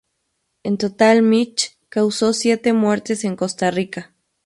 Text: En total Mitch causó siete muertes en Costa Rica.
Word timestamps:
En 0.63 0.79
total 0.79 1.21
Mitch 1.21 1.77
causó 1.89 2.33
siete 2.33 2.73
muertes 2.73 3.23
en 3.23 3.35
Costa 3.35 3.69
Rica. 3.69 4.15